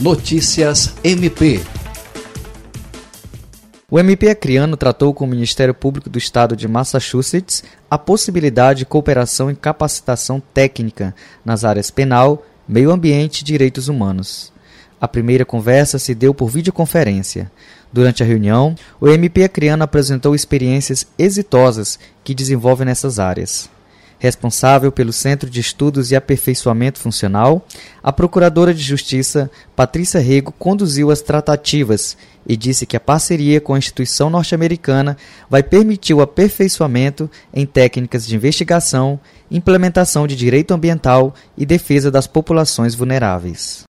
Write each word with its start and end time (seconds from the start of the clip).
Notícias 0.00 0.94
MP. 1.02 1.60
O 3.90 3.98
MP 3.98 4.30
Acriano 4.30 4.76
tratou 4.76 5.12
com 5.12 5.24
o 5.24 5.28
Ministério 5.28 5.74
Público 5.74 6.08
do 6.08 6.16
Estado 6.16 6.54
de 6.54 6.68
Massachusetts 6.68 7.64
a 7.90 7.98
possibilidade 7.98 8.80
de 8.80 8.86
cooperação 8.86 9.50
em 9.50 9.56
capacitação 9.56 10.40
técnica 10.54 11.12
nas 11.44 11.64
áreas 11.64 11.90
penal, 11.90 12.46
meio 12.68 12.92
ambiente 12.92 13.40
e 13.40 13.44
direitos 13.44 13.88
humanos. 13.88 14.52
A 15.00 15.08
primeira 15.08 15.44
conversa 15.44 15.98
se 15.98 16.14
deu 16.14 16.32
por 16.32 16.48
videoconferência. 16.48 17.50
Durante 17.92 18.22
a 18.22 18.26
reunião, 18.26 18.76
o 19.00 19.08
MP 19.08 19.42
Acriano 19.42 19.82
apresentou 19.82 20.32
experiências 20.32 21.08
exitosas 21.18 21.98
que 22.22 22.36
desenvolve 22.36 22.84
nessas 22.84 23.18
áreas 23.18 23.68
responsável 24.18 24.90
pelo 24.90 25.12
Centro 25.12 25.48
de 25.48 25.60
Estudos 25.60 26.10
e 26.10 26.16
Aperfeiçoamento 26.16 26.98
Funcional, 26.98 27.64
a 28.02 28.12
Procuradora 28.12 28.74
de 28.74 28.82
Justiça, 28.82 29.50
Patrícia 29.76 30.20
Rego, 30.20 30.52
conduziu 30.52 31.10
as 31.10 31.20
tratativas 31.20 32.16
e 32.46 32.56
disse 32.56 32.86
que 32.86 32.96
a 32.96 33.00
parceria 33.00 33.60
com 33.60 33.74
a 33.74 33.78
instituição 33.78 34.30
norte-americana 34.30 35.16
vai 35.48 35.62
permitir 35.62 36.14
o 36.14 36.22
aperfeiçoamento 36.22 37.30
em 37.52 37.66
técnicas 37.66 38.26
de 38.26 38.34
investigação, 38.34 39.20
implementação 39.50 40.26
de 40.26 40.34
direito 40.34 40.72
ambiental 40.72 41.34
e 41.56 41.66
defesa 41.66 42.10
das 42.10 42.26
populações 42.26 42.94
vulneráveis. 42.94 43.87